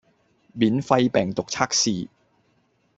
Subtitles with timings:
[0.53, 2.09] 免費病毒測試